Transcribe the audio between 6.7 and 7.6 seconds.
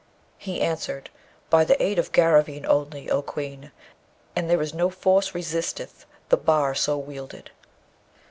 so wielded.'